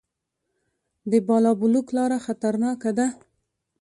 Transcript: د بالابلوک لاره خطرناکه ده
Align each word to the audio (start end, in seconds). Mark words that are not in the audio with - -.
د 1.11 1.13
بالابلوک 1.27 1.87
لاره 1.97 2.17
خطرناکه 2.25 2.91
ده 2.97 3.07